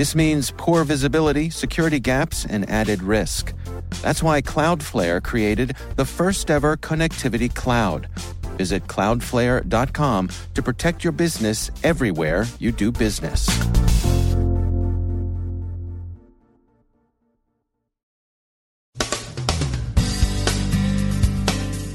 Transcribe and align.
This 0.00 0.14
means 0.14 0.50
poor 0.56 0.82
visibility, 0.84 1.50
security 1.50 2.00
gaps, 2.00 2.46
and 2.46 2.66
added 2.70 3.02
risk. 3.02 3.52
That's 4.00 4.22
why 4.22 4.40
Cloudflare 4.40 5.22
created 5.22 5.76
the 5.96 6.06
first 6.06 6.50
ever 6.50 6.78
connectivity 6.78 7.54
cloud. 7.54 8.08
Visit 8.56 8.86
cloudflare.com 8.86 10.30
to 10.54 10.62
protect 10.62 11.04
your 11.04 11.12
business 11.12 11.70
everywhere 11.84 12.46
you 12.58 12.72
do 12.72 12.90
business. 12.90 13.46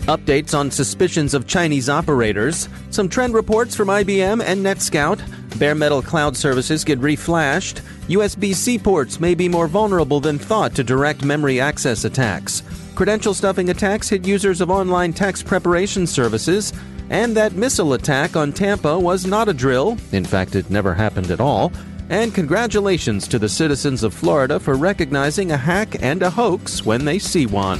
Updates 0.05 0.55
on 0.55 0.70
suspicions 0.70 1.34
of 1.34 1.48
Chinese 1.48 1.90
operators, 1.90 2.70
some 2.91 3.10
trend 3.10 3.34
reports 3.34 3.76
from 3.76 3.88
IBM 3.88 4.44
and 4.44 4.63
NetScout, 4.63 5.20
bare 5.58 5.76
metal 5.76 6.02
cloud 6.02 6.36
services 6.36 6.84
get 6.84 7.00
reflashed, 7.00 7.82
USB 8.08 8.54
C 8.54 8.77
ports 8.77 9.20
may 9.20 9.36
be 9.36 9.50
more 9.50 9.68
vulnerable 9.68 10.20
than 10.20 10.38
thought 10.38 10.76
to 10.76 10.84
direct 10.84 11.23
memory 11.23 11.59
access 11.59 12.05
attacks, 12.05 12.63
credential 12.96 13.34
stuffing 13.34 13.70
attacks 13.70 14.10
hit 14.10 14.26
users 14.26 14.62
of 14.62 14.70
online 14.70 15.13
tax 15.13 15.44
preparation 15.44 16.07
services, 16.07 16.74
and 17.10 17.35
that 17.35 17.54
missile 17.54 17.94
attack 17.94 18.35
on 18.35 18.52
Tampa 18.52 18.98
was 18.98 19.26
not 19.26 19.49
a 19.49 19.54
drill, 19.54 19.98
in 20.12 20.26
fact, 20.26 20.55
it 20.55 20.70
never 20.70 20.94
happened 20.94 21.32
at 21.32 21.40
all. 21.40 21.72
And 22.10 22.34
congratulations 22.35 23.27
to 23.29 23.40
the 23.40 23.49
citizens 23.49 24.04
of 24.04 24.13
Florida 24.13 24.60
for 24.60 24.76
recognizing 24.76 25.51
a 25.51 25.57
hack 25.57 26.01
and 26.04 26.22
a 26.22 26.29
hoax 26.29 26.85
when 26.85 27.04
they 27.04 27.18
see 27.18 27.48
one. 27.48 27.79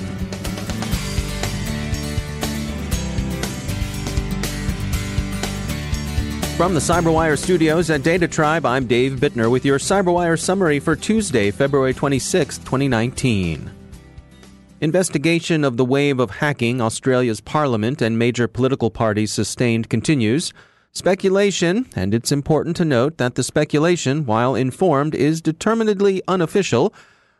From 6.58 6.74
the 6.74 6.80
CyberWire 6.80 7.38
studios 7.38 7.90
at 7.90 8.02
Data 8.02 8.30
Tribe, 8.30 8.66
I'm 8.66 8.88
Dave 8.88 9.20
Bittner 9.20 9.52
with 9.52 9.66
your 9.66 9.78
CyberWire 9.78 10.40
summary 10.40 10.80
for 10.80 10.96
Tuesday, 10.96 11.52
February 11.52 11.94
26, 11.94 12.60
2019. 12.60 13.70
Investigation 14.80 15.66
of 15.66 15.76
the 15.76 15.84
wave 15.84 16.18
of 16.18 16.32
hacking 16.32 16.80
Australia's 16.80 17.42
parliament 17.42 18.02
and 18.02 18.18
major 18.18 18.48
political 18.48 18.90
parties 18.90 19.34
sustained 19.34 19.90
continues. 19.90 20.54
Speculation, 20.94 21.88
and 21.94 22.14
it's 22.14 22.32
important 22.32 22.78
to 22.78 22.86
note 22.86 23.18
that 23.18 23.36
the 23.36 23.44
speculation, 23.44 24.26
while 24.26 24.56
informed, 24.56 25.14
is 25.14 25.42
determinedly 25.42 26.22
unofficial. 26.26 26.94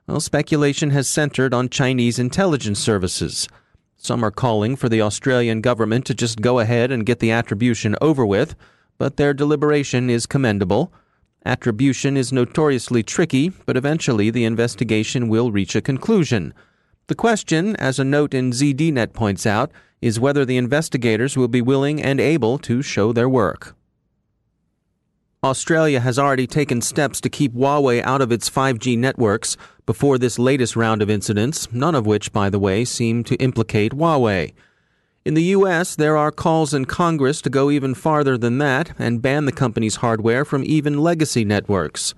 Well, 0.08 0.20
speculation 0.20 0.90
has 0.90 1.08
centered 1.08 1.54
on 1.54 1.70
Chinese 1.70 2.20
intelligence 2.20 2.80
services. 2.80 3.48
Some 3.96 4.26
are 4.26 4.30
calling 4.30 4.76
for 4.76 4.90
the 4.90 5.02
Australian 5.02 5.62
government 5.62 6.06
to 6.08 6.14
just 6.14 6.42
go 6.42 6.60
ahead 6.60 6.92
and 6.92 7.06
get 7.06 7.20
the 7.20 7.32
attribution 7.32 7.96
over 8.02 8.26
with 8.26 8.56
but 8.98 9.18
their 9.18 9.34
deliberation 9.34 10.10
is 10.10 10.26
commendable. 10.26 10.92
Attribution 11.46 12.18
is 12.18 12.34
notoriously 12.34 13.04
tricky, 13.04 13.50
but 13.66 13.78
eventually 13.78 14.30
the 14.30 14.46
investigation 14.46 15.28
will 15.28 15.52
reach 15.52 15.76
a 15.76 15.82
conclusion. 15.82 16.54
The 17.08 17.16
question, 17.16 17.76
as 17.76 18.00
a 18.00 18.04
note 18.04 18.34
in 18.34 18.52
ZDNet 18.52 19.14
points 19.14 19.46
out, 19.46 19.72
is 20.02 20.20
whether 20.20 20.44
the 20.44 20.58
investigators 20.58 21.38
will 21.38 21.48
be 21.48 21.62
willing 21.62 22.02
and 22.02 22.20
able 22.20 22.58
to 22.60 22.82
show 22.82 23.14
their 23.14 23.30
work. 23.30 23.76
Australia 25.44 26.00
has 26.00 26.18
already 26.18 26.48
taken 26.48 26.82
steps 26.82 27.22
to 27.22 27.30
keep 27.30 27.54
Huawei 27.54 28.02
out 28.02 28.22
of 28.22 28.32
its 28.32 28.50
5G 28.50 28.98
networks 28.98 29.56
before 29.86 30.18
this 30.18 30.40
latest 30.40 30.76
round 30.76 31.04
of 31.04 31.10
incidents, 31.10 31.72
none 31.72 31.94
of 31.94 32.08
which, 32.08 32.34
by 32.34 32.50
the 32.50 32.58
way, 32.58 32.84
seem 32.84 33.24
to 33.26 33.36
implicate 33.36 33.92
Huawei. 33.92 34.54
In 35.26 35.34
the 35.34 35.56
U.S., 35.58 35.96
there 35.96 36.16
are 36.16 36.32
calls 36.32 36.72
in 36.72 36.86
Congress 36.86 37.42
to 37.42 37.50
go 37.50 37.72
even 37.72 37.96
farther 37.96 38.38
than 38.38 38.60
that 38.60 38.92
and 39.00 39.24
ban 39.24 39.46
the 39.46 39.52
company's 39.52 39.96
hardware 39.96 40.46
from 40.46 40.64
even 40.64 41.00
legacy 41.00 41.44
networks. 41.44 42.14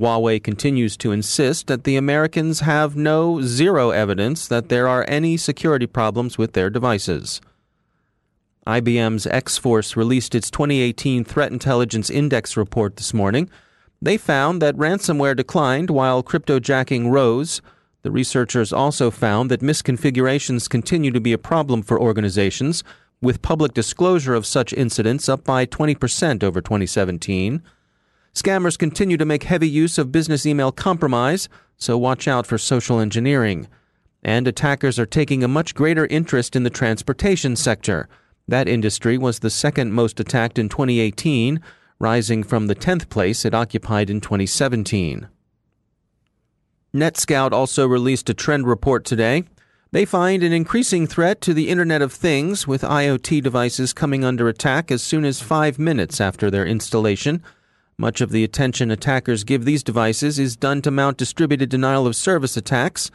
Huawei 0.00 0.42
continues 0.42 0.96
to 0.96 1.12
insist 1.12 1.68
that 1.68 1.84
the 1.84 1.94
Americans 1.94 2.60
have 2.60 2.96
no 2.96 3.40
zero 3.40 3.90
evidence 3.90 4.48
that 4.48 4.68
there 4.68 4.88
are 4.88 5.04
any 5.06 5.36
security 5.36 5.86
problems 5.86 6.38
with 6.38 6.54
their 6.54 6.70
devices. 6.70 7.40
IBM's 8.66 9.28
X 9.28 9.56
Force 9.56 9.94
released 9.94 10.34
its 10.34 10.50
2018 10.50 11.22
Threat 11.22 11.52
Intelligence 11.52 12.10
Index 12.10 12.56
report 12.56 12.96
this 12.96 13.14
morning. 13.14 13.48
They 14.02 14.16
found 14.16 14.60
that 14.60 14.76
ransomware 14.76 15.36
declined 15.36 15.88
while 15.88 16.24
cryptojacking 16.24 17.12
rose. 17.12 17.62
The 18.02 18.10
researchers 18.10 18.72
also 18.72 19.10
found 19.10 19.50
that 19.50 19.60
misconfigurations 19.60 20.68
continue 20.68 21.10
to 21.10 21.20
be 21.20 21.32
a 21.32 21.38
problem 21.38 21.82
for 21.82 22.00
organizations, 22.00 22.82
with 23.22 23.42
public 23.42 23.74
disclosure 23.74 24.34
of 24.34 24.46
such 24.46 24.72
incidents 24.72 25.28
up 25.28 25.44
by 25.44 25.66
20% 25.66 26.42
over 26.42 26.60
2017. 26.60 27.62
Scammers 28.34 28.78
continue 28.78 29.16
to 29.16 29.24
make 29.24 29.42
heavy 29.42 29.68
use 29.68 29.98
of 29.98 30.12
business 30.12 30.46
email 30.46 30.72
compromise, 30.72 31.48
so 31.76 31.98
watch 31.98 32.26
out 32.26 32.46
for 32.46 32.56
social 32.56 33.00
engineering. 33.00 33.68
And 34.22 34.46
attackers 34.48 34.98
are 34.98 35.06
taking 35.06 35.42
a 35.42 35.48
much 35.48 35.74
greater 35.74 36.06
interest 36.06 36.56
in 36.56 36.62
the 36.62 36.70
transportation 36.70 37.56
sector. 37.56 38.08
That 38.48 38.68
industry 38.68 39.18
was 39.18 39.40
the 39.40 39.50
second 39.50 39.92
most 39.92 40.20
attacked 40.20 40.58
in 40.58 40.68
2018, 40.68 41.60
rising 41.98 42.42
from 42.42 42.66
the 42.66 42.74
10th 42.74 43.08
place 43.10 43.44
it 43.44 43.54
occupied 43.54 44.08
in 44.08 44.20
2017. 44.20 45.28
NetScout 46.94 47.52
also 47.52 47.86
released 47.86 48.28
a 48.30 48.34
trend 48.34 48.66
report 48.66 49.04
today. 49.04 49.44
They 49.92 50.04
find 50.04 50.42
an 50.42 50.52
increasing 50.52 51.06
threat 51.06 51.40
to 51.42 51.54
the 51.54 51.68
Internet 51.68 52.02
of 52.02 52.12
Things, 52.12 52.66
with 52.66 52.82
IoT 52.82 53.42
devices 53.42 53.92
coming 53.92 54.24
under 54.24 54.48
attack 54.48 54.90
as 54.90 55.00
soon 55.00 55.24
as 55.24 55.40
five 55.40 55.78
minutes 55.78 56.20
after 56.20 56.50
their 56.50 56.66
installation. 56.66 57.44
Much 57.96 58.20
of 58.20 58.30
the 58.30 58.42
attention 58.42 58.90
attackers 58.90 59.44
give 59.44 59.64
these 59.64 59.84
devices 59.84 60.40
is 60.40 60.56
done 60.56 60.82
to 60.82 60.90
mount 60.90 61.16
distributed 61.16 61.68
denial 61.68 62.08
of 62.08 62.16
service 62.16 62.56
attacks. 62.56 63.10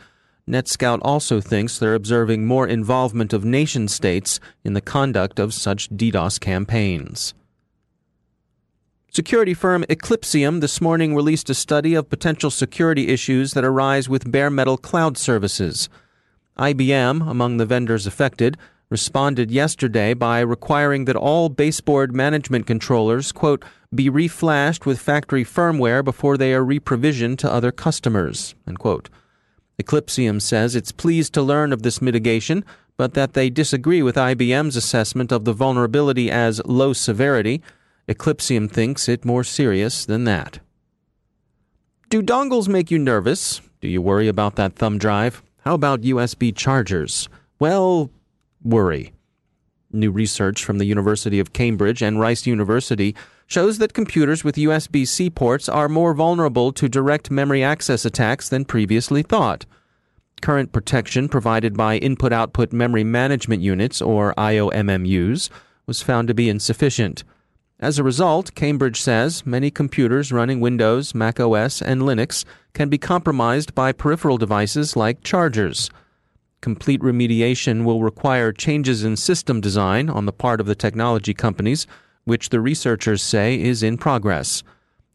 NetScout 0.49 0.99
also 1.01 1.41
thinks 1.41 1.77
they're 1.77 1.95
observing 1.95 2.45
more 2.45 2.67
involvement 2.67 3.33
of 3.33 3.43
nation 3.43 3.89
states 3.89 4.39
in 4.63 4.71
the 4.71 4.79
conduct 4.79 5.37
of 5.37 5.53
such 5.53 5.89
DDoS 5.89 6.39
campaigns. 6.39 7.33
Security 9.15 9.53
firm 9.53 9.85
Eclypsium 9.85 10.59
this 10.59 10.81
morning 10.81 11.15
released 11.15 11.49
a 11.49 11.53
study 11.53 11.95
of 11.95 12.09
potential 12.09 12.51
security 12.51 13.07
issues 13.07 13.53
that 13.53 13.63
arise 13.63 14.09
with 14.09 14.29
bare 14.29 14.49
metal 14.49 14.75
cloud 14.75 15.17
services. 15.17 15.87
IBM, 16.59 17.25
among 17.25 17.55
the 17.55 17.65
vendors 17.65 18.05
affected, 18.05 18.57
responded 18.89 19.51
yesterday 19.51 20.13
by 20.13 20.41
requiring 20.41 21.05
that 21.05 21.15
all 21.15 21.47
baseboard 21.47 22.13
management 22.13 22.67
controllers, 22.67 23.31
quote, 23.31 23.63
be 23.95 24.09
reflashed 24.09 24.85
with 24.85 24.99
factory 24.99 25.45
firmware 25.45 26.03
before 26.03 26.35
they 26.35 26.53
are 26.53 26.65
reprovisioned 26.65 27.37
to 27.37 27.49
other 27.49 27.71
customers, 27.71 28.53
unquote. 28.67 29.09
Eclypsium 29.81 30.41
says 30.41 30.75
it's 30.75 30.91
pleased 30.91 31.33
to 31.35 31.41
learn 31.41 31.71
of 31.71 31.83
this 31.83 32.01
mitigation, 32.01 32.65
but 32.97 33.13
that 33.13 33.31
they 33.31 33.49
disagree 33.49 34.01
with 34.03 34.17
IBM's 34.17 34.75
assessment 34.75 35.31
of 35.31 35.45
the 35.45 35.53
vulnerability 35.53 36.29
as 36.29 36.61
low 36.65 36.91
severity 36.91 37.61
Eclypsium 38.07 38.69
thinks 38.69 39.09
it 39.09 39.25
more 39.25 39.43
serious 39.43 40.05
than 40.05 40.25
that. 40.25 40.59
Do 42.09 42.21
dongles 42.21 42.67
make 42.67 42.91
you 42.91 42.99
nervous? 42.99 43.61
Do 43.81 43.87
you 43.87 44.01
worry 44.01 44.27
about 44.27 44.55
that 44.55 44.75
thumb 44.75 44.97
drive? 44.99 45.41
How 45.61 45.73
about 45.73 46.01
USB 46.01 46.55
chargers? 46.55 47.27
Well, 47.59 48.11
worry. 48.63 49.13
New 49.91 50.11
research 50.11 50.63
from 50.63 50.77
the 50.77 50.85
University 50.85 51.39
of 51.39 51.53
Cambridge 51.53 52.03
and 52.03 52.19
Rice 52.19 52.45
University 52.45 53.15
shows 53.47 53.79
that 53.79 53.93
computers 53.93 54.43
with 54.43 54.55
USB 54.55 55.07
C 55.07 55.29
ports 55.29 55.67
are 55.67 55.89
more 55.89 56.13
vulnerable 56.13 56.71
to 56.73 56.89
direct 56.89 57.31
memory 57.31 57.63
access 57.63 58.05
attacks 58.05 58.49
than 58.49 58.65
previously 58.65 59.23
thought. 59.23 59.65
Current 60.41 60.71
protection 60.71 61.29
provided 61.29 61.75
by 61.75 61.97
Input 61.97 62.33
Output 62.33 62.71
Memory 62.73 63.03
Management 63.03 63.63
Units, 63.63 64.01
or 64.01 64.33
IOMMUs, 64.37 65.49
was 65.87 66.01
found 66.01 66.27
to 66.27 66.33
be 66.33 66.49
insufficient. 66.49 67.23
As 67.79 67.99
a 67.99 68.03
result, 68.03 68.55
Cambridge 68.55 69.01
says 69.01 69.45
many 69.45 69.69
computers 69.69 70.31
running 70.31 70.61
Windows, 70.61 71.13
Mac 71.13 71.39
OS, 71.41 71.81
and 71.81 72.01
Linux 72.01 72.45
can 72.73 72.87
be 72.87 72.97
compromised 72.97 73.75
by 73.75 73.91
peripheral 73.91 74.37
devices 74.37 74.95
like 74.95 75.23
chargers. 75.23 75.89
Complete 76.61 77.01
remediation 77.01 77.83
will 77.83 78.01
require 78.01 78.53
changes 78.53 79.03
in 79.03 79.17
system 79.17 79.59
design 79.59 80.09
on 80.09 80.25
the 80.25 80.31
part 80.31 80.61
of 80.61 80.67
the 80.67 80.75
technology 80.75 81.33
companies, 81.33 81.85
which 82.23 82.49
the 82.49 82.61
researchers 82.61 83.21
say 83.21 83.59
is 83.59 83.83
in 83.83 83.97
progress. 83.97 84.63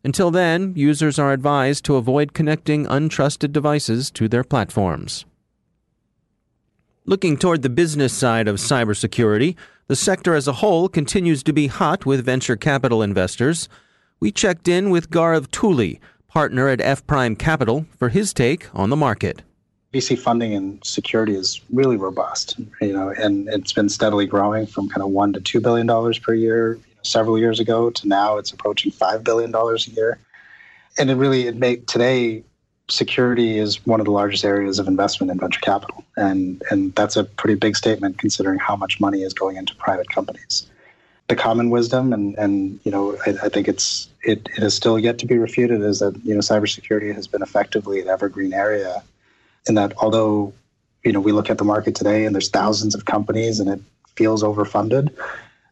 Until 0.05 0.31
then, 0.31 0.75
users 0.77 1.19
are 1.19 1.33
advised 1.33 1.85
to 1.87 1.97
avoid 1.97 2.35
connecting 2.35 2.85
untrusted 2.87 3.53
devices 3.53 4.11
to 4.13 4.29
their 4.29 4.45
platforms. 4.45 5.25
Looking 7.07 7.39
toward 7.39 7.63
the 7.63 7.71
business 7.71 8.13
side 8.13 8.47
of 8.47 8.57
cybersecurity, 8.57 9.57
the 9.91 9.97
sector 9.97 10.37
as 10.37 10.47
a 10.47 10.53
whole 10.53 10.89
continues 10.89 11.43
to 11.43 11.53
be 11.53 11.67
hot 11.67 12.07
with 12.07 12.25
venture 12.25 12.55
capital 12.55 13.03
investors. 13.03 13.69
We 14.21 14.31
checked 14.31 14.69
in 14.69 14.91
with 14.91 15.11
Gaurav 15.11 15.51
Tuli, 15.51 16.01
partner 16.29 16.69
at 16.69 16.81
F 16.81 17.05
Prime 17.09 17.35
Capital, 17.35 17.87
for 17.99 18.09
his 18.09 18.33
take 18.33 18.73
on 18.73 18.91
the 18.91 18.95
market. 18.95 19.43
VC 19.93 20.17
funding 20.17 20.53
in 20.53 20.81
security 20.85 21.35
is 21.35 21.61
really 21.73 21.97
robust, 21.97 22.57
you 22.81 22.93
know, 22.93 23.09
and 23.09 23.49
it's 23.49 23.73
been 23.73 23.89
steadily 23.89 24.27
growing 24.27 24.65
from 24.65 24.89
kind 24.89 25.03
of 25.03 25.09
one 25.09 25.33
to 25.33 25.41
two 25.41 25.61
billion 25.61 25.89
dollars 25.89 26.21
per 26.21 26.35
year 26.35 26.75
you 26.75 26.95
know, 26.95 27.03
several 27.03 27.37
years 27.37 27.59
ago 27.59 27.91
to 27.91 28.07
now 28.07 28.37
it's 28.37 28.53
approaching 28.53 28.93
five 28.93 29.25
billion 29.25 29.51
dollars 29.51 29.89
a 29.89 29.91
year. 29.91 30.21
And 30.99 31.11
it 31.11 31.17
really 31.17 31.49
it 31.49 31.57
made 31.57 31.89
today 31.89 32.45
security 32.91 33.59
is 33.59 33.85
one 33.87 34.01
of 34.01 34.07
the 34.07 34.13
largest 34.13 34.45
areas 34.45 34.79
of 34.79 34.89
investment 34.89 35.31
in 35.31 35.39
venture 35.39 35.61
capital, 35.61 36.05
and 36.17 36.63
and 36.71 36.95
that's 36.95 37.17
a 37.17 37.25
pretty 37.25 37.55
big 37.55 37.77
statement 37.77 38.19
considering 38.19 38.59
how 38.59 38.77
much 38.77 39.01
money 39.01 39.23
is 39.23 39.33
going 39.33 39.57
into 39.57 39.75
private 39.75 40.09
companies. 40.09 40.67
The 41.29 41.37
common 41.37 41.71
wisdom, 41.71 42.13
and 42.13 42.37
and 42.37 42.81
you 42.85 42.91
know, 42.91 43.17
I, 43.27 43.31
I 43.45 43.49
think 43.49 43.69
it's 43.69 44.09
it, 44.23 44.49
it 44.57 44.63
is 44.63 44.75
still 44.75 44.99
yet 44.99 45.19
to 45.19 45.27
be 45.27 45.39
refuted, 45.39 45.83
is 45.83 46.01
that 46.01 46.17
you 46.25 46.35
know 46.35 46.41
cybersecurity 46.41 47.15
has 47.15 47.27
been 47.27 47.43
effectively 47.43 48.01
an 48.01 48.09
evergreen 48.09 48.53
area, 48.53 49.03
in 49.69 49.75
that 49.77 49.95
although 49.99 50.53
you 51.05 51.13
know 51.13 51.21
we 51.21 51.33
look 51.33 51.51
at 51.51 51.59
the 51.59 51.65
market 51.65 51.95
today 51.95 52.25
and 52.25 52.35
there's 52.35 52.51
thousands 52.51 52.95
of 52.95 53.05
companies 53.05 53.61
and 53.61 53.71
it 53.71 53.81
feels 54.17 54.43
overfunded, 54.43 55.15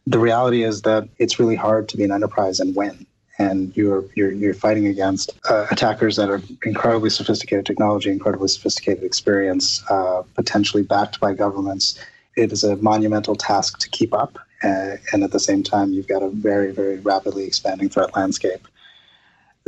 the 0.07 0.19
reality 0.19 0.63
is 0.63 0.83
that 0.83 1.07
it's 1.17 1.39
really 1.39 1.55
hard 1.55 1.89
to 1.89 1.97
be 1.97 2.03
an 2.03 2.11
enterprise 2.11 2.59
and 2.59 2.75
win 2.75 3.05
and 3.39 3.75
you're 3.75 4.03
you're 4.15 4.31
you're 4.31 4.53
fighting 4.53 4.85
against 4.85 5.31
uh, 5.49 5.65
attackers 5.71 6.17
that 6.17 6.29
are 6.29 6.41
incredibly 6.65 7.09
sophisticated 7.09 7.65
technology, 7.65 8.11
incredibly 8.11 8.49
sophisticated 8.49 9.03
experience, 9.03 9.81
uh, 9.89 10.21
potentially 10.35 10.83
backed 10.83 11.19
by 11.19 11.33
governments. 11.33 11.97
It 12.35 12.51
is 12.51 12.63
a 12.63 12.75
monumental 12.77 13.35
task 13.35 13.79
to 13.79 13.89
keep 13.89 14.13
up, 14.13 14.37
uh, 14.63 14.97
and 15.13 15.23
at 15.23 15.31
the 15.31 15.39
same 15.39 15.63
time, 15.63 15.93
you've 15.93 16.07
got 16.07 16.21
a 16.21 16.29
very 16.29 16.71
very 16.71 16.99
rapidly 16.99 17.45
expanding 17.45 17.89
threat 17.89 18.15
landscape. 18.15 18.67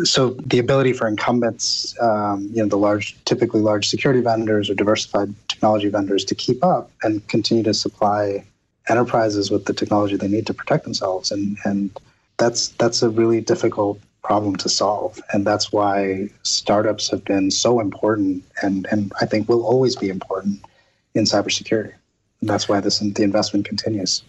So 0.03 0.31
the 0.45 0.59
ability 0.59 0.93
for 0.93 1.07
incumbents, 1.07 1.95
um, 2.01 2.49
you 2.51 2.63
know, 2.63 2.67
the 2.67 2.77
large, 2.77 3.23
typically 3.25 3.61
large 3.61 3.87
security 3.87 4.21
vendors 4.21 4.69
or 4.69 4.73
diversified 4.73 5.33
technology 5.47 5.89
vendors, 5.89 6.25
to 6.25 6.35
keep 6.35 6.63
up 6.63 6.89
and 7.03 7.25
continue 7.27 7.63
to 7.63 7.73
supply 7.73 8.43
enterprises 8.89 9.51
with 9.51 9.65
the 9.65 9.73
technology 9.73 10.15
they 10.15 10.27
need 10.27 10.47
to 10.47 10.53
protect 10.53 10.83
themselves 10.83 11.31
and 11.31 11.57
and 11.65 11.91
that's 12.41 12.69
that's 12.69 13.03
a 13.03 13.09
really 13.09 13.39
difficult 13.39 13.99
problem 14.23 14.55
to 14.55 14.69
solve. 14.69 15.21
And 15.31 15.45
that's 15.45 15.71
why 15.71 16.29
startups 16.41 17.09
have 17.11 17.23
been 17.23 17.51
so 17.51 17.79
important 17.79 18.43
and 18.63 18.87
and 18.91 19.11
I 19.21 19.25
think 19.27 19.47
will 19.47 19.63
always 19.63 19.95
be 19.95 20.09
important 20.09 20.65
in 21.13 21.25
cybersecurity. 21.25 21.93
And 22.41 22.49
that's 22.49 22.67
why 22.67 22.79
this 22.79 22.99
the 22.99 23.23
investment 23.23 23.65
continues. 23.65 24.23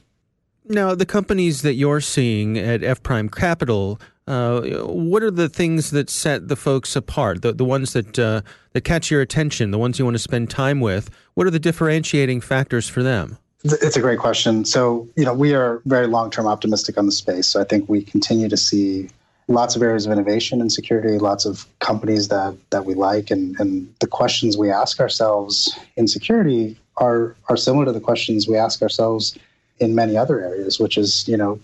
Now 0.69 0.94
the 0.94 1.06
companies 1.06 1.62
that 1.62 1.75
you're 1.75 2.03
seeing 2.03 2.59
at 2.59 2.85
F 2.85 3.03
Prime 3.03 3.29
Capital 3.29 3.99
uh, 4.29 4.61
what 4.85 5.25
are 5.25 5.32
the 5.32 5.49
things 5.49 5.91
that 5.91 6.09
set 6.09 6.47
the 6.47 6.55
folks 6.55 6.94
apart? 6.94 7.43
The, 7.43 7.53
the 7.53 7.64
ones 7.64 7.93
that 7.94 8.17
uh, 8.19 8.43
that 8.73 8.82
catch 8.82 9.11
your 9.11 9.23
attention 9.23 9.70
the 9.70 9.79
ones 9.79 9.99
you 9.99 10.05
want 10.05 10.14
to 10.14 10.26
spend 10.31 10.50
time 10.50 10.81
with 10.81 11.09
what 11.35 11.47
are 11.47 11.50
the 11.50 11.59
differentiating 11.59 12.43
factors 12.43 12.88
for 12.88 13.03
them 13.03 13.38
it's 13.64 13.97
a 13.97 14.00
great 14.00 14.19
question. 14.19 14.64
So, 14.64 15.09
you 15.17 15.25
know, 15.25 15.35
we 15.35 15.55
are 15.55 15.81
very 15.85 16.06
long 16.06 16.31
term 16.31 16.47
optimistic 16.47 16.99
on 16.99 17.06
the 17.06 17.12
space. 17.12 17.47
So 17.47 17.61
I 17.61 17.64
think 17.64 17.88
we 17.88 18.03
continue 18.03 18.49
to 18.49 18.56
see 18.56 19.09
lots 19.49 19.76
of 19.76 19.82
areas 19.82 20.06
of 20.06 20.12
innovation 20.12 20.61
in 20.61 20.70
security, 20.70 21.19
lots 21.19 21.44
of 21.44 21.67
companies 21.79 22.29
that 22.29 22.56
that 22.70 22.85
we 22.85 22.94
like, 22.94 23.31
and 23.31 23.59
and 23.61 23.93
the 24.00 24.06
questions 24.06 24.56
we 24.56 24.70
ask 24.70 25.00
ourselves 25.00 25.76
in 25.97 26.09
security 26.09 26.76
are 26.97 27.37
are 27.49 27.56
similar 27.56 27.85
to 27.85 27.93
the 27.93 28.00
questions 28.00 28.49
we 28.49 28.56
ask 28.56 28.82
ourselves 28.82 29.37
in 29.79 29.94
many 29.94 30.17
other 30.17 30.41
areas, 30.41 30.79
which 30.79 30.97
is, 30.97 31.26
you 31.26 31.37
know, 31.37 31.59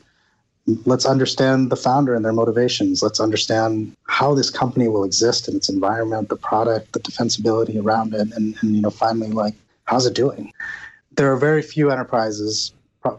let's 0.84 1.06
understand 1.06 1.70
the 1.70 1.76
founder 1.76 2.14
and 2.14 2.24
their 2.24 2.32
motivations. 2.32 3.02
Let's 3.02 3.20
understand 3.20 3.96
how 4.06 4.34
this 4.34 4.50
company 4.50 4.88
will 4.88 5.04
exist 5.04 5.48
in 5.48 5.56
its 5.56 5.68
environment, 5.68 6.28
the 6.28 6.36
product, 6.36 6.92
the 6.92 7.00
defensibility 7.00 7.80
around 7.82 8.14
it, 8.14 8.20
and, 8.20 8.56
and 8.60 8.76
you 8.76 8.82
know, 8.82 8.90
finally, 8.90 9.28
like, 9.28 9.54
how's 9.84 10.06
it 10.06 10.14
doing? 10.14 10.52
There 11.18 11.32
are 11.32 11.36
very 11.36 11.62
few 11.62 11.90
enterprises, 11.90 12.72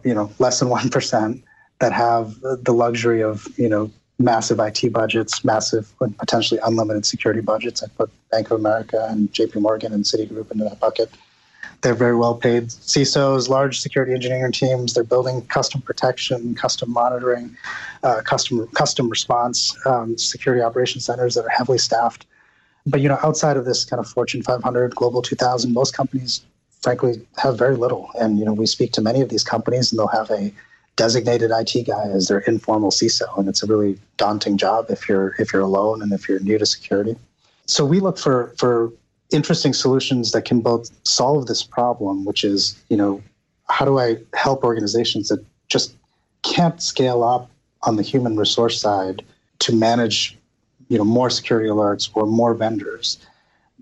you 0.05 0.13
know, 0.13 0.31
less 0.39 0.59
than 0.59 0.69
1%, 0.69 1.43
that 1.79 1.91
have 1.91 2.39
the 2.41 2.73
luxury 2.73 3.21
of, 3.21 3.47
you 3.57 3.67
know, 3.69 3.91
massive 4.19 4.59
IT 4.59 4.91
budgets, 4.91 5.43
massive, 5.43 5.93
potentially 6.17 6.59
unlimited 6.63 7.05
security 7.05 7.41
budgets. 7.41 7.83
I 7.83 7.87
put 7.97 8.09
Bank 8.31 8.51
of 8.51 8.59
America 8.59 9.05
and 9.09 9.31
JP 9.33 9.61
Morgan 9.61 9.93
and 9.93 10.05
Citigroup 10.05 10.49
into 10.51 10.63
that 10.63 10.79
bucket. 10.79 11.09
They're 11.81 11.93
very 11.93 12.15
well 12.15 12.35
paid 12.35 12.67
CISOs, 12.67 13.47
large 13.47 13.79
security 13.79 14.13
engineering 14.13 14.51
teams. 14.51 14.93
They're 14.93 15.03
building 15.03 15.45
custom 15.47 15.81
protection, 15.81 16.55
custom 16.55 16.91
monitoring, 16.91 17.55
uh, 18.03 18.21
custom 18.25 18.67
custom 18.67 19.09
response, 19.09 19.77
um, 19.85 20.17
security 20.17 20.61
operations 20.61 21.05
centers 21.05 21.35
that 21.35 21.45
are 21.45 21.49
heavily 21.49 21.77
staffed. 21.77 22.25
But 22.85 22.99
you 22.99 23.07
know, 23.07 23.19
outside 23.23 23.55
of 23.55 23.63
this 23.63 23.85
kind 23.85 24.01
of 24.01 24.07
Fortune 24.07 24.43
500, 24.43 24.95
Global 24.95 25.21
2000, 25.21 25.73
most 25.73 25.93
companies 25.93 26.41
frankly 26.81 27.25
have 27.37 27.57
very 27.57 27.75
little. 27.75 28.09
And 28.19 28.39
you 28.39 28.45
know, 28.45 28.53
we 28.53 28.65
speak 28.65 28.91
to 28.93 29.01
many 29.01 29.21
of 29.21 29.29
these 29.29 29.43
companies, 29.43 29.91
and 29.91 29.99
they'll 29.99 30.07
have 30.07 30.29
a 30.31 30.51
designated 30.95 31.51
IT 31.51 31.87
guy 31.87 32.09
as 32.09 32.27
their 32.27 32.39
informal 32.39 32.91
CISO, 32.91 33.37
and 33.37 33.47
it's 33.47 33.63
a 33.63 33.67
really 33.67 33.97
daunting 34.17 34.57
job 34.57 34.87
if 34.89 35.07
you're 35.07 35.35
if 35.39 35.53
you're 35.53 35.61
alone 35.61 36.01
and 36.01 36.11
if 36.11 36.27
you're 36.27 36.39
new 36.39 36.57
to 36.57 36.65
security. 36.65 37.15
So 37.65 37.85
we 37.85 37.99
look 37.99 38.17
for 38.17 38.53
for 38.57 38.91
interesting 39.31 39.73
solutions 39.73 40.31
that 40.31 40.43
can 40.43 40.61
both 40.61 40.89
solve 41.03 41.45
this 41.47 41.63
problem, 41.63 42.25
which 42.25 42.43
is 42.43 42.77
you 42.89 42.97
know, 42.97 43.21
how 43.69 43.85
do 43.85 43.99
I 43.99 44.17
help 44.33 44.63
organizations 44.63 45.29
that 45.29 45.43
just 45.67 45.95
can't 46.43 46.81
scale 46.81 47.23
up 47.23 47.49
on 47.83 47.95
the 47.95 48.03
human 48.03 48.35
resource 48.35 48.79
side 48.79 49.23
to 49.59 49.75
manage 49.75 50.37
you 50.89 50.97
know 50.97 51.05
more 51.05 51.29
security 51.29 51.69
alerts 51.69 52.09
or 52.13 52.25
more 52.25 52.53
vendors 52.53 53.17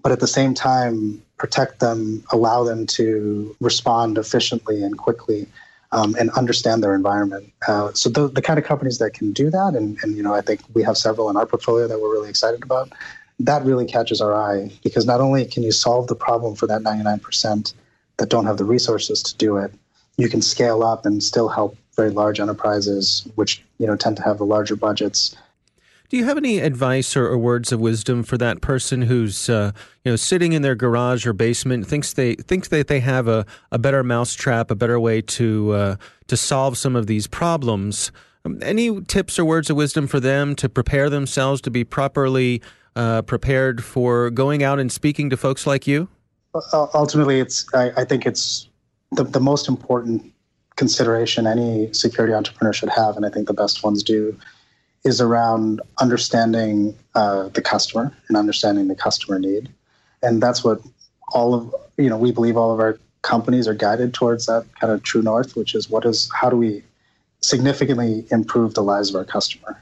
but 0.02 0.12
at 0.12 0.20
the 0.20 0.28
same 0.28 0.54
time 0.54 1.22
protect 1.38 1.80
them, 1.80 2.24
allow 2.32 2.64
them 2.64 2.86
to 2.88 3.56
respond 3.62 4.18
efficiently 4.18 4.84
and 4.84 4.98
quickly, 4.98 5.48
um, 5.92 6.16
and 6.20 6.30
understand 6.32 6.84
their 6.84 6.96
environment. 6.96 7.52
Uh, 7.68 7.94
so 7.94 8.10
the, 8.10 8.28
the 8.28 8.42
kind 8.42 8.60
of 8.60 8.66
companies 8.66 8.98
that 8.98 9.14
can 9.14 9.32
do 9.32 9.50
that, 9.50 9.74
and, 9.76 9.98
and 10.04 10.18
you 10.18 10.24
know, 10.24 10.34
I 10.34 10.42
think 10.42 10.62
we 10.74 10.84
have 10.84 10.98
several 10.98 11.30
in 11.30 11.38
our 11.38 11.46
portfolio 11.46 11.88
that 11.88 12.00
we're 12.00 12.12
really 12.12 12.30
excited 12.30 12.64
about. 12.64 12.92
That 13.40 13.64
really 13.64 13.86
catches 13.86 14.20
our 14.20 14.36
eye 14.36 14.72
because 14.84 15.06
not 15.06 15.22
only 15.22 15.46
can 15.46 15.64
you 15.64 15.72
solve 15.72 16.08
the 16.08 16.16
problem 16.16 16.56
for 16.56 16.68
that 16.68 16.82
99% 16.82 17.74
that 18.18 18.30
don't 18.30 18.46
have 18.46 18.58
the 18.58 18.66
resources 18.66 19.22
to 19.24 19.38
do 19.38 19.58
it, 19.58 19.72
you 20.18 20.28
can 20.28 20.42
scale 20.42 20.84
up 20.84 21.06
and 21.06 21.24
still 21.24 21.48
help 21.48 21.78
very 21.96 22.10
large 22.10 22.40
enterprises, 22.40 23.28
which 23.36 23.64
you 23.78 23.86
know 23.86 23.96
tend 23.96 24.18
to 24.18 24.24
have 24.24 24.40
the 24.40 24.46
larger 24.46 24.76
budgets 24.76 25.36
do 26.10 26.18
you 26.18 26.26
have 26.26 26.38
any 26.38 26.60
advice 26.60 27.18
or, 27.18 27.28
or 27.28 27.38
words 27.38 27.72
of 27.72 27.80
wisdom 27.80 28.24
for 28.24 28.38
that 28.38 28.62
person 28.62 29.04
who's 29.04 29.50
uh, 29.50 29.72
you 30.04 30.12
know 30.12 30.16
sitting 30.16 30.54
in 30.54 30.62
their 30.62 30.76
garage 30.76 31.26
or 31.26 31.34
basement 31.34 31.86
thinks 31.88 32.14
they 32.14 32.36
thinks 32.36 32.70
that 32.70 32.88
they 32.88 33.00
have 33.00 33.28
a, 33.28 33.46
a 33.72 33.80
better 33.80 34.04
mousetrap, 34.04 34.72
a 34.72 34.76
better 34.76 35.00
way 35.00 35.22
to 35.22 35.72
uh, 35.74 35.96
to 36.28 36.38
solve 36.38 36.78
some 36.78 36.96
of 36.96 37.08
these 37.08 37.28
problems? 37.28 38.12
Um, 38.46 38.60
any 38.62 39.02
tips 39.02 39.38
or 39.38 39.46
words 39.46 39.70
of 39.70 39.76
wisdom 39.76 40.08
for 40.08 40.20
them 40.20 40.56
to 40.56 40.70
prepare 40.70 41.10
themselves 41.10 41.60
to 41.62 41.72
be 41.72 41.84
properly 41.84 42.62
uh, 42.96 43.22
prepared 43.24 43.84
for 43.84 44.30
going 44.30 44.64
out 44.64 44.80
and 44.80 44.92
speaking 44.92 45.30
to 45.30 45.38
folks 45.38 45.68
like 45.68 45.88
you? 45.88 46.08
Ultimately, 46.74 47.40
it's 47.40 47.66
I, 47.74 47.92
I 47.98 48.06
think 48.06 48.26
it's 48.26 48.70
the, 49.12 49.24
the 49.24 49.42
most 49.42 49.68
important 49.68 50.34
consideration 50.78 51.48
any 51.48 51.92
security 51.92 52.34
entrepreneur 52.34 52.72
should 52.72 52.90
have, 52.90 53.18
and 53.18 53.26
I 53.26 53.30
think 53.30 53.48
the 53.48 53.54
best 53.54 53.84
ones 53.84 54.04
do 54.04 54.38
is 55.08 55.22
around 55.22 55.82
understanding 56.00 56.94
uh, 57.16 57.48
the 57.50 57.62
customer 57.62 58.06
and 58.28 58.36
understanding 58.36 58.90
the 58.90 58.96
customer 58.96 59.40
need. 59.40 59.70
And 60.22 60.44
that's 60.44 60.66
what 60.66 60.82
all 61.32 61.54
of, 61.54 61.74
you 61.98 62.10
know, 62.10 62.18
we 62.18 62.34
believe 62.34 62.58
all 62.58 62.74
of 62.74 62.80
our 62.82 63.00
companies 63.22 63.70
are 63.70 63.74
guided 63.74 64.14
towards 64.14 64.46
that 64.48 64.66
kind 64.80 64.92
of 64.92 65.04
true 65.04 65.22
north, 65.22 65.56
which 65.56 65.74
is 65.76 65.90
what 65.90 66.04
is, 66.06 66.30
how 66.40 66.50
do 66.50 66.58
we 66.58 66.84
significantly 67.42 68.26
improve 68.32 68.74
the 68.74 68.84
lives 68.84 69.10
of 69.10 69.16
our 69.16 69.24
customer? 69.24 69.82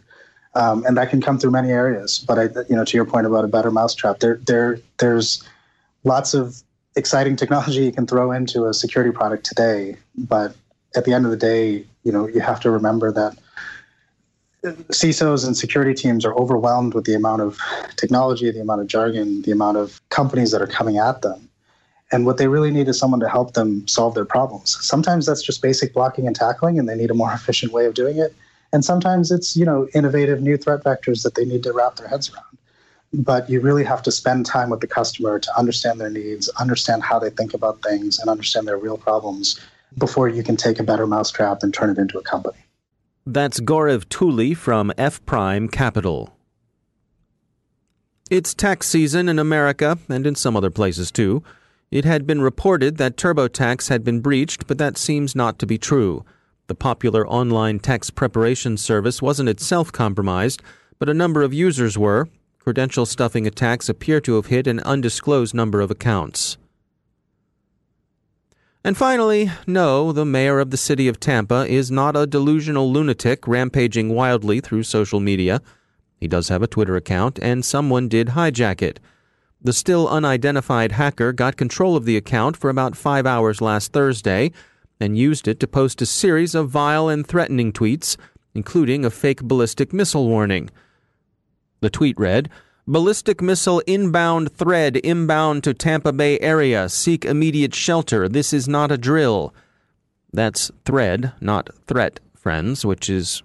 Um, 0.53 0.86
and 0.86 0.96
that 0.98 1.10
can 1.10 1.22
come 1.22 1.39
through 1.39 1.51
many 1.51 1.72
areas. 1.72 2.24
But 2.27 2.38
I, 2.38 2.44
you 2.70 2.75
know, 2.75 2.86
to 2.86 2.96
your 2.96 3.05
point 3.05 3.25
about 3.25 3.44
a 3.44 3.48
better 3.48 3.72
mousetrap, 3.72 4.20
there, 4.20 4.39
there, 4.46 4.79
there's 5.00 5.44
lots 6.03 6.36
of 6.36 6.62
exciting 6.96 7.36
technology 7.36 7.84
you 7.84 7.91
can 7.91 8.05
throw 8.05 8.32
into 8.32 8.67
a 8.67 8.74
security 8.74 9.12
product 9.12 9.44
today. 9.44 9.98
But 10.15 10.55
at 10.96 11.03
the 11.05 11.13
end 11.13 11.25
of 11.25 11.32
the 11.32 11.38
day, 11.38 11.84
you 12.03 12.12
know, 12.12 12.27
you 12.27 12.41
have 12.41 12.60
to 12.62 12.70
remember 12.70 13.12
that 13.12 13.38
CISOs 14.74 15.45
and 15.45 15.55
security 15.55 15.93
teams 15.93 16.25
are 16.25 16.34
overwhelmed 16.36 16.93
with 16.93 17.05
the 17.05 17.13
amount 17.13 17.41
of 17.41 17.60
technology, 17.95 18.50
the 18.51 18.62
amount 18.62 18.81
of 18.81 18.88
jargon, 18.88 19.41
the 19.43 19.51
amount 19.51 19.77
of 19.77 20.01
companies 20.10 20.51
that 20.51 20.62
are 20.62 20.67
coming 20.67 20.98
at 20.98 21.22
them. 21.22 21.50
And 22.12 22.25
what 22.25 22.38
they 22.38 22.48
really 22.48 22.72
need 22.72 22.88
is 22.88 23.00
someone 23.00 23.19
to 23.19 23.29
help 23.29 23.53
them 23.53 23.88
solve 23.88 24.13
their 24.15 24.25
problems. 24.25 24.77
Sometimes 24.81 25.25
that's 25.25 25.41
just 25.41 25.62
basic 25.62 25.93
blocking 25.93 26.27
and 26.27 26.36
tackling, 26.36 26.79
and 26.79 26.88
they 26.88 26.95
need 26.95 27.12
a 27.12 27.15
more 27.15 27.31
efficient 27.34 27.72
way 27.72 27.86
of 27.86 27.93
doing 27.93 28.17
it. 28.17 28.36
And 28.72 28.84
sometimes 28.84 29.31
it's, 29.31 29.55
you 29.55 29.65
know, 29.65 29.88
innovative 29.93 30.41
new 30.41 30.57
threat 30.57 30.84
vectors 30.84 31.24
that 31.24 31.36
they 31.36 31.45
need 31.45 31.63
to 31.63 31.74
wrap 31.74 31.95
their 31.95 32.07
heads 32.07 32.31
around. 32.31 32.43
But 33.13 33.50
you 33.50 33.62
really 33.62 33.84
have 33.86 34.03
to 34.03 34.12
spend 34.12 34.45
time 34.45 34.69
with 34.69 34.81
the 34.81 34.88
customer 34.88 35.39
to 35.39 35.57
understand 35.57 36.01
their 36.01 36.10
needs, 36.10 36.50
understand 36.60 37.03
how 37.03 37.17
they 37.17 37.29
think 37.29 37.53
about 37.53 37.81
things, 37.81 38.19
and 38.19 38.29
understand 38.29 38.67
their 38.67 38.77
real 38.77 38.98
problems 38.98 39.60
before 39.98 40.27
you 40.27 40.43
can 40.43 40.57
take 40.57 40.79
a 40.79 40.84
better 40.84 41.07
mousetrap 41.07 41.63
and 41.63 41.74
turn 41.74 41.89
it 41.89 41.98
into 41.98 42.17
a 42.17 42.24
company. 42.24 42.57
That's 43.27 43.60
Gaurav 43.60 44.08
Tuli 44.08 44.53
from 44.53 44.94
F 45.00 45.25
Prime 45.25 45.67
Capital. 45.67 46.38
It's 48.29 48.53
tax 48.53 48.88
season 48.88 49.27
in 49.27 49.39
America 49.39 49.98
and 50.08 50.27
in 50.27 50.36
some 50.36 50.55
other 50.55 50.70
places 50.70 51.12
too. 51.12 51.41
It 51.89 52.05
had 52.05 52.27
been 52.27 52.41
reported 52.41 52.98
that 52.98 53.17
TurboTax 53.17 53.89
had 53.89 54.03
been 54.03 54.20
breached, 54.20 54.67
but 54.67 54.77
that 54.77 54.96
seems 54.96 55.36
not 55.36 55.58
to 55.58 55.65
be 55.65 55.79
true. 55.79 56.24
The 56.67 56.75
popular 56.75 57.27
online 57.27 57.79
tax 57.79 58.12
preparation 58.12 58.77
service 58.77 59.24
wasn't 59.24 59.50
itself 59.50 59.91
compromised, 59.91 60.62
but 61.00 61.10
a 61.10 61.13
number 61.15 61.41
of 61.41 61.51
users 61.51 61.98
were. 61.98 62.29
Credential 62.60 63.08
stuffing 63.08 63.48
attacks 63.48 63.89
appear 63.89 64.22
to 64.22 64.36
have 64.36 64.48
hit 64.48 64.67
an 64.67 64.82
undisclosed 64.82 65.55
number 65.55 65.82
of 65.82 65.89
accounts. 65.89 66.60
And 68.85 68.95
finally, 68.95 69.49
no, 69.65 70.11
the 70.11 70.25
mayor 70.25 70.59
of 70.59 70.69
the 70.69 70.77
city 70.77 71.07
of 71.07 71.19
Tampa 71.19 71.65
is 71.65 71.89
not 71.89 72.15
a 72.15 72.27
delusional 72.27 72.93
lunatic 72.93 73.47
rampaging 73.47 74.09
wildly 74.09 74.61
through 74.61 74.83
social 74.83 75.19
media. 75.19 75.59
He 76.19 76.27
does 76.27 76.49
have 76.49 76.61
a 76.61 76.67
Twitter 76.67 76.95
account, 76.95 77.39
and 77.41 77.65
someone 77.65 78.07
did 78.07 78.27
hijack 78.27 78.83
it. 78.83 78.99
The 79.59 79.73
still 79.73 80.07
unidentified 80.07 80.91
hacker 80.91 81.33
got 81.33 81.57
control 81.57 81.95
of 81.95 82.05
the 82.05 82.15
account 82.15 82.57
for 82.57 82.69
about 82.69 82.95
five 82.95 83.25
hours 83.25 83.59
last 83.59 83.91
Thursday 83.91 84.51
and 84.99 85.17
used 85.17 85.47
it 85.47 85.59
to 85.61 85.67
post 85.67 86.03
a 86.03 86.05
series 86.05 86.53
of 86.53 86.69
vile 86.69 87.09
and 87.09 87.25
threatening 87.25 87.73
tweets, 87.73 88.17
including 88.53 89.03
a 89.03 89.09
fake 89.09 89.41
ballistic 89.41 89.93
missile 89.93 90.27
warning. 90.27 90.69
The 91.79 91.89
tweet 91.89 92.19
read, 92.19 92.51
Ballistic 92.87 93.41
missile 93.41 93.79
inbound 93.87 94.51
thread 94.51 94.97
inbound 94.97 95.63
to 95.63 95.73
Tampa 95.73 96.13
Bay 96.13 96.39
area. 96.39 96.87
Seek 96.87 97.25
immediate 97.25 97.73
shelter. 97.73 98.29
This 98.29 98.53
is 98.53 98.67
not 98.67 98.91
a 98.91 98.97
drill. 98.97 99.55
That's 100.31 100.69
thread, 100.85 101.33
not 101.41 101.69
threat, 101.87 102.19
friends, 102.35 102.85
which 102.85 103.09
is. 103.09 103.41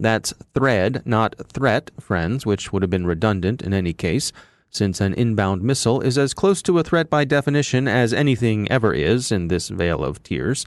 That's 0.00 0.32
thread, 0.54 1.02
not 1.04 1.36
threat, 1.52 1.90
friends, 2.00 2.44
which 2.44 2.72
would 2.72 2.82
have 2.82 2.90
been 2.90 3.06
redundant 3.06 3.62
in 3.62 3.74
any 3.74 3.92
case 3.92 4.32
since 4.70 5.00
an 5.00 5.12
inbound 5.14 5.62
missile 5.62 6.00
is 6.00 6.16
as 6.16 6.32
close 6.32 6.62
to 6.62 6.78
a 6.78 6.84
threat 6.84 7.10
by 7.10 7.24
definition 7.24 7.88
as 7.88 8.12
anything 8.12 8.70
ever 8.70 8.94
is 8.94 9.32
in 9.32 9.48
this 9.48 9.68
vale 9.68 10.04
of 10.04 10.22
tears. 10.22 10.64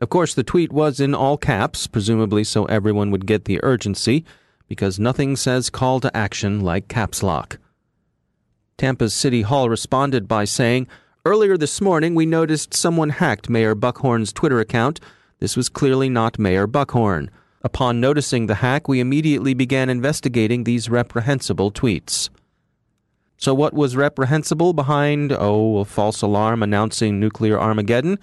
Of 0.00 0.08
course, 0.08 0.34
the 0.34 0.44
tweet 0.44 0.72
was 0.72 1.00
in 1.00 1.14
all 1.14 1.36
caps, 1.36 1.86
presumably 1.86 2.44
so 2.44 2.64
everyone 2.66 3.10
would 3.10 3.26
get 3.26 3.44
the 3.44 3.62
urgency, 3.62 4.24
because 4.68 4.98
nothing 4.98 5.36
says 5.36 5.70
call 5.70 6.00
to 6.00 6.16
action 6.16 6.60
like 6.60 6.88
caps 6.88 7.22
lock. 7.22 7.58
Tampa's 8.78 9.14
City 9.14 9.42
Hall 9.42 9.68
responded 9.68 10.28
by 10.28 10.44
saying, 10.44 10.86
Earlier 11.24 11.56
this 11.56 11.80
morning, 11.80 12.14
we 12.14 12.26
noticed 12.26 12.74
someone 12.74 13.08
hacked 13.08 13.50
Mayor 13.50 13.74
Buckhorn's 13.74 14.32
Twitter 14.32 14.60
account. 14.60 15.00
This 15.40 15.56
was 15.56 15.68
clearly 15.68 16.08
not 16.08 16.38
Mayor 16.38 16.66
Buckhorn. 16.66 17.30
Upon 17.62 18.00
noticing 18.00 18.46
the 18.46 18.56
hack, 18.56 18.86
we 18.86 19.00
immediately 19.00 19.52
began 19.52 19.90
investigating 19.90 20.62
these 20.62 20.88
reprehensible 20.88 21.72
tweets. 21.72 22.28
So, 23.38 23.54
what 23.54 23.74
was 23.74 23.96
reprehensible 23.96 24.72
behind, 24.72 25.32
oh, 25.32 25.78
a 25.78 25.84
false 25.84 26.22
alarm 26.22 26.62
announcing 26.62 27.18
nuclear 27.18 27.58
Armageddon? 27.58 28.18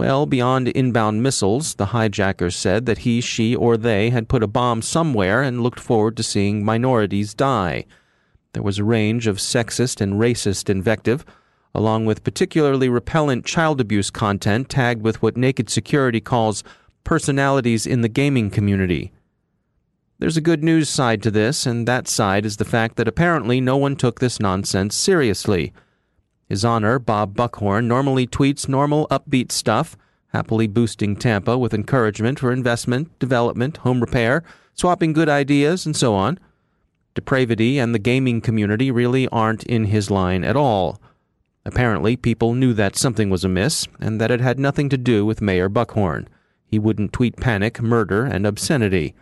Well, 0.00 0.24
beyond 0.24 0.68
inbound 0.68 1.22
missiles, 1.22 1.74
the 1.74 1.92
hijackers 1.92 2.56
said 2.56 2.86
that 2.86 3.00
he, 3.00 3.20
she, 3.20 3.54
or 3.54 3.76
they 3.76 4.08
had 4.08 4.30
put 4.30 4.42
a 4.42 4.46
bomb 4.46 4.80
somewhere 4.80 5.42
and 5.42 5.62
looked 5.62 5.78
forward 5.78 6.16
to 6.16 6.22
seeing 6.22 6.64
minorities 6.64 7.34
die. 7.34 7.84
There 8.54 8.62
was 8.62 8.78
a 8.78 8.84
range 8.84 9.26
of 9.26 9.36
sexist 9.36 10.00
and 10.00 10.14
racist 10.14 10.70
invective, 10.70 11.22
along 11.74 12.06
with 12.06 12.24
particularly 12.24 12.88
repellent 12.88 13.44
child 13.44 13.78
abuse 13.78 14.08
content 14.08 14.70
tagged 14.70 15.02
with 15.02 15.20
what 15.20 15.36
Naked 15.36 15.68
Security 15.68 16.18
calls 16.18 16.64
personalities 17.04 17.86
in 17.86 18.00
the 18.00 18.08
gaming 18.08 18.48
community. 18.48 19.12
There's 20.18 20.38
a 20.38 20.40
good 20.40 20.64
news 20.64 20.88
side 20.88 21.22
to 21.24 21.30
this, 21.30 21.66
and 21.66 21.86
that 21.86 22.08
side 22.08 22.46
is 22.46 22.56
the 22.56 22.64
fact 22.64 22.96
that 22.96 23.06
apparently 23.06 23.60
no 23.60 23.76
one 23.76 23.96
took 23.96 24.18
this 24.18 24.40
nonsense 24.40 24.96
seriously. 24.96 25.74
His 26.50 26.64
Honor, 26.64 26.98
Bob 26.98 27.36
Buckhorn, 27.36 27.86
normally 27.86 28.26
tweets 28.26 28.68
normal, 28.68 29.06
upbeat 29.06 29.52
stuff, 29.52 29.96
happily 30.32 30.66
boosting 30.66 31.14
Tampa 31.14 31.56
with 31.56 31.72
encouragement 31.72 32.40
for 32.40 32.50
investment, 32.50 33.16
development, 33.20 33.76
home 33.78 34.00
repair, 34.00 34.42
swapping 34.74 35.12
good 35.12 35.28
ideas, 35.28 35.86
and 35.86 35.94
so 35.94 36.12
on. 36.12 36.40
Depravity 37.14 37.78
and 37.78 37.94
the 37.94 38.00
gaming 38.00 38.40
community 38.40 38.90
really 38.90 39.28
aren't 39.28 39.62
in 39.62 39.84
his 39.84 40.10
line 40.10 40.42
at 40.42 40.56
all. 40.56 41.00
Apparently, 41.64 42.16
people 42.16 42.54
knew 42.54 42.74
that 42.74 42.96
something 42.96 43.30
was 43.30 43.44
amiss, 43.44 43.86
and 44.00 44.20
that 44.20 44.32
it 44.32 44.40
had 44.40 44.58
nothing 44.58 44.88
to 44.88 44.98
do 44.98 45.24
with 45.24 45.40
Mayor 45.40 45.68
Buckhorn. 45.68 46.28
He 46.66 46.80
wouldn't 46.80 47.12
tweet 47.12 47.36
panic, 47.36 47.80
murder, 47.80 48.24
and 48.24 48.44
obscenity. 48.44 49.14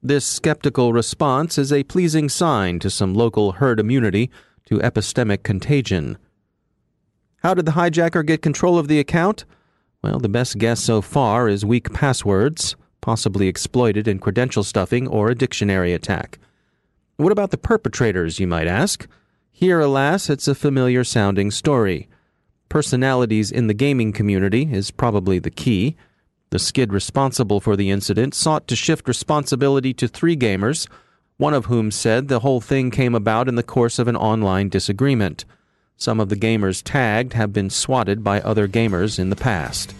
This 0.00 0.24
skeptical 0.24 0.92
response 0.92 1.58
is 1.58 1.72
a 1.72 1.82
pleasing 1.82 2.28
sign 2.28 2.78
to 2.78 2.90
some 2.90 3.12
local 3.12 3.52
herd 3.52 3.80
immunity 3.80 4.30
to 4.66 4.78
epistemic 4.78 5.42
contagion. 5.42 6.16
How 7.40 7.54
did 7.54 7.64
the 7.64 7.72
hijacker 7.72 8.24
get 8.24 8.42
control 8.42 8.78
of 8.78 8.88
the 8.88 8.98
account? 8.98 9.44
Well, 10.02 10.18
the 10.18 10.28
best 10.28 10.58
guess 10.58 10.80
so 10.80 11.00
far 11.00 11.48
is 11.48 11.64
weak 11.64 11.92
passwords, 11.92 12.76
possibly 13.00 13.48
exploited 13.48 14.06
in 14.06 14.18
credential 14.18 14.62
stuffing 14.62 15.08
or 15.08 15.30
a 15.30 15.34
dictionary 15.34 15.92
attack. 15.92 16.38
What 17.16 17.32
about 17.32 17.50
the 17.50 17.58
perpetrators, 17.58 18.40
you 18.40 18.46
might 18.46 18.66
ask? 18.66 19.06
Here, 19.50 19.80
alas, 19.80 20.30
it's 20.30 20.48
a 20.48 20.54
familiar 20.54 21.04
sounding 21.04 21.50
story. 21.50 22.08
Personalities 22.68 23.50
in 23.50 23.66
the 23.66 23.74
gaming 23.74 24.12
community 24.12 24.68
is 24.72 24.90
probably 24.90 25.38
the 25.38 25.50
key. 25.50 25.96
The 26.50 26.58
skid 26.58 26.92
responsible 26.92 27.60
for 27.60 27.76
the 27.76 27.90
incident 27.90 28.34
sought 28.34 28.66
to 28.68 28.76
shift 28.76 29.08
responsibility 29.08 29.92
to 29.94 30.08
three 30.08 30.36
gamers, 30.36 30.88
one 31.36 31.54
of 31.54 31.66
whom 31.66 31.90
said 31.90 32.28
the 32.28 32.40
whole 32.40 32.60
thing 32.60 32.90
came 32.90 33.14
about 33.14 33.48
in 33.48 33.54
the 33.54 33.62
course 33.62 33.98
of 33.98 34.08
an 34.08 34.16
online 34.16 34.68
disagreement. 34.68 35.44
Some 36.00 36.18
of 36.18 36.30
the 36.30 36.36
gamers 36.36 36.80
tagged 36.82 37.34
have 37.34 37.52
been 37.52 37.68
swatted 37.68 38.24
by 38.24 38.40
other 38.40 38.66
gamers 38.66 39.18
in 39.18 39.28
the 39.28 39.36
past. 39.36 39.94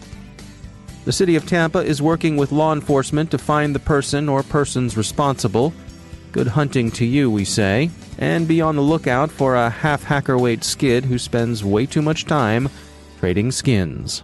The 1.05 1.11
city 1.11 1.35
of 1.35 1.45
Tampa 1.45 1.77
is 1.77 2.01
working 2.01 2.37
with 2.37 2.51
law 2.51 2.73
enforcement 2.73 3.29
to 3.29 3.37
find 3.37 3.75
the 3.75 3.79
person 3.79 4.27
or 4.27 4.41
persons 4.41 4.97
responsible. 4.97 5.73
Good 6.31 6.47
hunting 6.47 6.89
to 6.91 7.05
you, 7.05 7.29
we 7.29 7.45
say, 7.45 7.91
and 8.17 8.47
be 8.47 8.61
on 8.61 8.75
the 8.75 8.81
lookout 8.81 9.29
for 9.29 9.55
a 9.55 9.69
half 9.69 10.03
hacker 10.03 10.39
weight 10.39 10.63
skid 10.63 11.05
who 11.05 11.19
spends 11.19 11.63
way 11.63 11.85
too 11.85 12.01
much 12.01 12.25
time 12.25 12.67
trading 13.19 13.51
skins. 13.51 14.23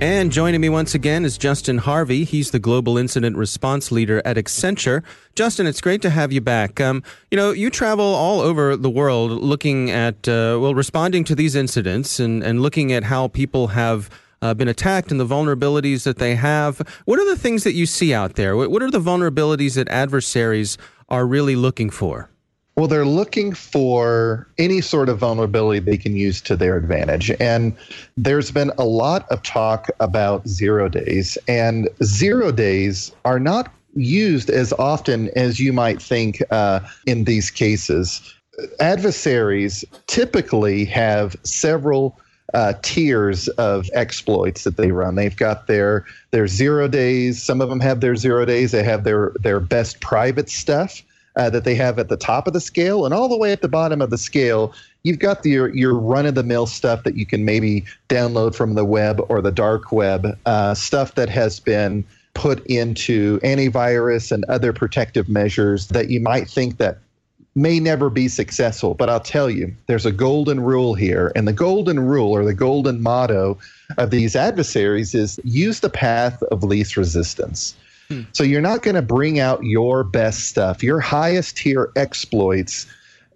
And 0.00 0.30
joining 0.30 0.60
me 0.60 0.68
once 0.68 0.94
again 0.94 1.24
is 1.24 1.36
Justin 1.36 1.78
Harvey. 1.78 2.22
He's 2.22 2.52
the 2.52 2.60
Global 2.60 2.96
Incident 2.96 3.36
Response 3.36 3.90
Leader 3.90 4.22
at 4.24 4.36
Accenture. 4.36 5.02
Justin, 5.34 5.66
it's 5.66 5.80
great 5.80 6.02
to 6.02 6.10
have 6.10 6.30
you 6.30 6.40
back. 6.40 6.80
Um, 6.80 7.02
you 7.32 7.36
know, 7.36 7.50
you 7.50 7.68
travel 7.68 8.04
all 8.04 8.40
over 8.40 8.76
the 8.76 8.88
world 8.88 9.32
looking 9.32 9.90
at, 9.90 10.28
uh, 10.28 10.56
well, 10.60 10.72
responding 10.72 11.24
to 11.24 11.34
these 11.34 11.56
incidents 11.56 12.20
and, 12.20 12.44
and 12.44 12.62
looking 12.62 12.92
at 12.92 13.02
how 13.02 13.26
people 13.26 13.68
have 13.68 14.08
uh, 14.40 14.54
been 14.54 14.68
attacked 14.68 15.10
and 15.10 15.18
the 15.18 15.26
vulnerabilities 15.26 16.04
that 16.04 16.18
they 16.18 16.36
have. 16.36 16.78
What 17.04 17.18
are 17.18 17.28
the 17.28 17.36
things 17.36 17.64
that 17.64 17.72
you 17.72 17.84
see 17.84 18.14
out 18.14 18.34
there? 18.34 18.56
What 18.56 18.82
are 18.84 18.92
the 18.92 19.00
vulnerabilities 19.00 19.74
that 19.74 19.88
adversaries 19.88 20.78
are 21.08 21.26
really 21.26 21.56
looking 21.56 21.90
for? 21.90 22.30
Well, 22.78 22.86
they're 22.86 23.04
looking 23.04 23.54
for 23.54 24.46
any 24.56 24.80
sort 24.82 25.08
of 25.08 25.18
vulnerability 25.18 25.80
they 25.80 25.96
can 25.96 26.14
use 26.14 26.40
to 26.42 26.54
their 26.54 26.76
advantage. 26.76 27.28
And 27.40 27.76
there's 28.16 28.52
been 28.52 28.70
a 28.78 28.84
lot 28.84 29.28
of 29.32 29.42
talk 29.42 29.90
about 29.98 30.46
zero 30.46 30.88
days, 30.88 31.36
and 31.48 31.88
zero 32.04 32.52
days 32.52 33.10
are 33.24 33.40
not 33.40 33.74
used 33.96 34.48
as 34.48 34.72
often 34.74 35.28
as 35.34 35.58
you 35.58 35.72
might 35.72 36.00
think 36.00 36.40
uh, 36.52 36.78
in 37.04 37.24
these 37.24 37.50
cases. 37.50 38.22
Adversaries 38.78 39.84
typically 40.06 40.84
have 40.84 41.34
several 41.42 42.16
uh, 42.54 42.74
tiers 42.82 43.48
of 43.48 43.90
exploits 43.92 44.62
that 44.62 44.76
they 44.76 44.92
run. 44.92 45.16
They've 45.16 45.36
got 45.36 45.66
their 45.66 46.06
their 46.30 46.46
zero 46.46 46.86
days. 46.86 47.42
Some 47.42 47.60
of 47.60 47.70
them 47.70 47.80
have 47.80 48.00
their 48.00 48.14
zero 48.14 48.44
days. 48.44 48.70
They 48.70 48.84
have 48.84 49.02
their 49.02 49.32
their 49.42 49.58
best 49.58 50.00
private 50.00 50.48
stuff 50.48 51.02
uh, 51.38 51.48
that 51.48 51.64
they 51.64 51.74
have 51.74 51.98
at 51.98 52.08
the 52.08 52.16
top 52.16 52.46
of 52.46 52.52
the 52.52 52.60
scale, 52.60 53.04
and 53.04 53.14
all 53.14 53.28
the 53.28 53.38
way 53.38 53.52
at 53.52 53.62
the 53.62 53.68
bottom 53.68 54.02
of 54.02 54.10
the 54.10 54.18
scale, 54.18 54.72
you've 55.04 55.20
got 55.20 55.42
the, 55.42 55.50
your 55.50 55.74
your 55.74 55.94
run 55.94 56.26
of 56.26 56.34
the 56.34 56.42
mill 56.42 56.66
stuff 56.66 57.04
that 57.04 57.16
you 57.16 57.24
can 57.24 57.44
maybe 57.44 57.84
download 58.08 58.54
from 58.54 58.74
the 58.74 58.84
web 58.84 59.24
or 59.28 59.40
the 59.40 59.52
dark 59.52 59.92
web, 59.92 60.38
uh, 60.44 60.74
stuff 60.74 61.14
that 61.14 61.28
has 61.28 61.60
been 61.60 62.04
put 62.34 62.64
into 62.66 63.38
antivirus 63.40 64.30
and 64.30 64.44
other 64.44 64.72
protective 64.72 65.28
measures 65.28 65.88
that 65.88 66.10
you 66.10 66.20
might 66.20 66.48
think 66.48 66.76
that 66.76 66.98
may 67.54 67.80
never 67.80 68.10
be 68.10 68.28
successful. 68.28 68.94
But 68.94 69.08
I'll 69.08 69.18
tell 69.18 69.50
you, 69.50 69.74
there's 69.86 70.06
a 70.06 70.12
golden 70.12 70.60
rule 70.60 70.94
here. 70.94 71.32
And 71.34 71.48
the 71.48 71.52
golden 71.52 71.98
rule 71.98 72.30
or 72.30 72.44
the 72.44 72.54
golden 72.54 73.02
motto 73.02 73.58
of 73.96 74.10
these 74.10 74.36
adversaries 74.36 75.14
is 75.14 75.40
use 75.42 75.80
the 75.80 75.90
path 75.90 76.42
of 76.44 76.62
least 76.62 76.96
resistance. 76.96 77.74
Hmm. 78.08 78.22
So 78.32 78.42
you're 78.42 78.60
not 78.60 78.82
going 78.82 78.94
to 78.94 79.02
bring 79.02 79.38
out 79.38 79.62
your 79.62 80.02
best 80.02 80.48
stuff, 80.48 80.82
your 80.82 81.00
highest 81.00 81.58
tier 81.58 81.92
exploits 81.94 82.86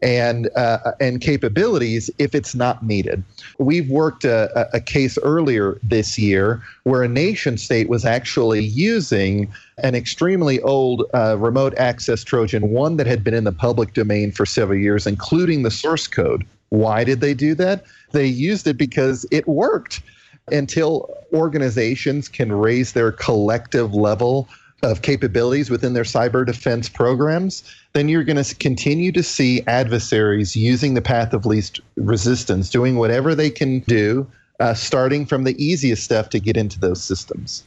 and 0.01 0.51
uh, 0.57 0.93
and 0.99 1.21
capabilities 1.21 2.11
if 2.19 2.35
it's 2.35 2.55
not 2.55 2.83
needed. 2.85 3.23
We've 3.59 3.89
worked 3.89 4.25
a, 4.25 4.69
a, 4.75 4.81
case 4.81 5.17
earlier 5.23 5.79
this 5.83 6.19
year 6.19 6.61
where 6.83 7.03
a 7.03 7.09
nation 7.09 7.57
state 7.57 7.89
was 7.89 8.05
actually 8.05 8.65
using 8.65 9.53
an 9.79 9.95
extremely 9.95 10.61
old 10.63 11.05
uh, 11.15 11.37
remote 11.39 11.75
access 11.79 12.25
Trojan, 12.25 12.71
one 12.71 12.97
that 12.97 13.07
had 13.07 13.23
been 13.23 13.35
in 13.35 13.45
the 13.45 13.53
public 13.53 13.95
domain 13.95 14.33
for 14.33 14.45
several 14.45 14.79
years, 14.79 15.07
including 15.07 15.63
the 15.63 15.71
source 15.71 16.09
code. 16.09 16.45
Why 16.71 17.05
did 17.05 17.21
they 17.21 17.35
do 17.35 17.55
that? 17.57 17.85
They 18.11 18.27
used 18.27 18.67
it 18.67 18.77
because 18.77 19.25
it 19.31 19.47
worked. 19.47 20.03
Until 20.51 21.09
organizations 21.33 22.29
can 22.29 22.53
raise 22.53 22.95
their 22.95 23.13
collective 23.13 23.95
level 23.95 24.49
of 24.83 25.03
capabilities 25.03 25.71
within 25.71 25.93
their 25.93 26.03
cyber 26.05 26.45
defense 26.45 26.89
programs, 26.89 27.63
then 27.93 28.09
you're 28.09 28.25
going 28.25 28.43
to 28.43 28.55
continue 28.57 29.13
to 29.13 29.23
see 29.23 29.63
adversaries 29.67 30.57
using 30.57 30.95
the 30.95 31.03
path 31.03 31.33
of 31.33 31.47
least 31.47 31.81
resistance, 31.97 32.69
doing 32.69 32.97
whatever 32.97 33.35
they 33.35 33.51
can 33.51 33.81
do, 33.81 34.27
uh, 34.59 34.75
starting 34.75 35.25
from 35.25 35.45
the 35.45 35.63
easiest 35.63 36.03
stuff 36.03 36.31
to 36.31 36.41
get 36.41 36.57
into 36.57 36.81
those 36.81 37.03
systems. 37.03 37.65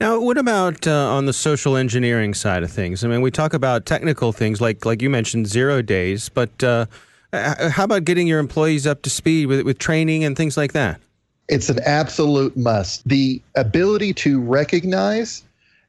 Now, 0.00 0.20
what 0.20 0.36
about 0.36 0.86
uh, 0.86 0.92
on 0.92 1.26
the 1.26 1.32
social 1.32 1.76
engineering 1.76 2.34
side 2.34 2.62
of 2.62 2.70
things? 2.70 3.02
I 3.02 3.08
mean, 3.08 3.22
we 3.22 3.30
talk 3.30 3.54
about 3.54 3.86
technical 3.86 4.32
things 4.32 4.60
like, 4.60 4.84
like 4.84 5.00
you 5.00 5.08
mentioned, 5.08 5.46
zero 5.46 5.80
days, 5.82 6.28
but 6.28 6.62
uh, 6.62 6.86
how 7.32 7.84
about 7.84 8.04
getting 8.04 8.26
your 8.26 8.38
employees 8.38 8.86
up 8.86 9.02
to 9.02 9.10
speed 9.10 9.46
with, 9.46 9.62
with 9.62 9.78
training 9.78 10.24
and 10.24 10.36
things 10.36 10.56
like 10.56 10.72
that? 10.72 11.00
It's 11.48 11.70
an 11.70 11.78
absolute 11.86 12.56
must. 12.56 13.06
The 13.08 13.40
ability 13.54 14.12
to 14.14 14.40
recognize 14.40 15.44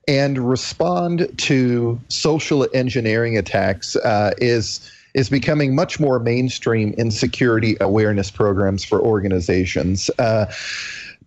and 0.07 0.37
respond 0.37 1.27
to 1.37 1.99
social 2.09 2.67
engineering 2.73 3.37
attacks 3.37 3.95
uh, 3.97 4.33
is 4.37 4.91
is 5.13 5.29
becoming 5.29 5.73
much 5.73 5.99
more 5.99 6.19
mainstream 6.19 6.93
in 6.97 7.09
security 7.09 7.75
awareness 7.81 8.29
programs 8.29 8.83
for 8.83 9.01
organizations. 9.01 10.11
Uh, 10.19 10.45